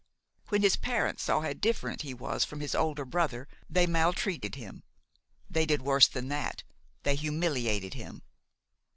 When 0.49 0.63
his 0.63 0.77
parents 0.77 1.21
saw 1.21 1.41
how 1.41 1.53
different 1.53 2.01
he 2.01 2.11
was 2.15 2.43
from 2.43 2.59
his 2.59 2.73
older 2.73 3.05
brother, 3.05 3.47
they 3.69 3.85
maltreated 3.85 4.55
him; 4.55 4.81
they 5.47 5.67
did 5.67 5.83
worse 5.83 6.07
than 6.07 6.27
that: 6.29 6.63
they 7.03 7.13
humiliated 7.13 7.93
him. 7.93 8.23